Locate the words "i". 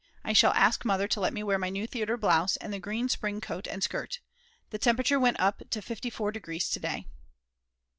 0.23-0.33